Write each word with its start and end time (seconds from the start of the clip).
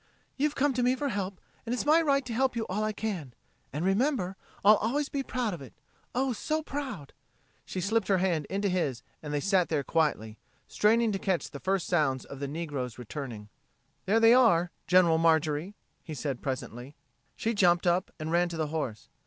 "You've 0.35 0.55
come 0.55 0.73
to 0.73 0.81
me 0.81 0.95
for 0.95 1.09
help, 1.09 1.39
and 1.63 1.73
it's 1.75 1.85
my 1.85 2.01
right 2.01 2.25
to 2.25 2.33
help 2.33 2.55
you 2.55 2.65
all 2.65 2.83
I 2.83 2.91
can. 2.91 3.35
And 3.71 3.85
remember, 3.85 4.35
I'll 4.65 4.77
always 4.77 5.09
be 5.09 5.21
proud 5.21 5.53
of 5.53 5.61
it. 5.61 5.73
Oh, 6.15 6.33
so 6.33 6.63
proud!" 6.63 7.13
She 7.67 7.79
slipped 7.81 8.07
her 8.07 8.17
hand 8.17 8.45
into 8.49 8.67
his 8.67 9.03
and 9.21 9.31
they 9.31 9.39
sat 9.39 9.69
there 9.69 9.83
quietly, 9.83 10.39
straining 10.67 11.11
to 11.11 11.19
catch 11.19 11.51
the 11.51 11.59
first 11.59 11.85
sounds 11.85 12.25
of 12.25 12.39
the 12.39 12.47
negroes 12.47 12.97
returning. 12.97 13.49
"There 14.07 14.19
they 14.19 14.33
are 14.33 14.71
General 14.87 15.19
Marjorie," 15.19 15.75
he 16.03 16.15
said 16.15 16.41
presently. 16.41 16.95
She 17.35 17.53
jumped 17.53 17.85
up 17.85 18.09
and 18.19 18.31
ran 18.31 18.49
to 18.49 18.57
the 18.57 18.69
horse. 18.73 19.07